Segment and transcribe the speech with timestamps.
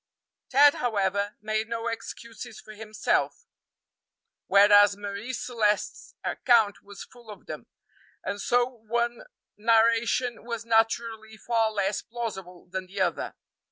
[0.49, 3.45] Ted, however, made no excuses for himself,
[4.47, 7.67] whereas Marie Celeste's account was full of them;
[8.23, 9.25] and so one
[9.57, 13.35] narration was naturally far less plausible than the other.